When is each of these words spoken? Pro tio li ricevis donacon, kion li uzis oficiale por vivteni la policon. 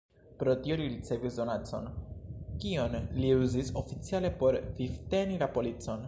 Pro 0.41 0.53
tio 0.61 0.75
li 0.79 0.85
ricevis 0.93 1.35
donacon, 1.41 1.89
kion 2.63 2.97
li 3.17 3.29
uzis 3.41 3.69
oficiale 3.83 4.31
por 4.41 4.57
vivteni 4.81 5.37
la 5.45 5.51
policon. 5.59 5.99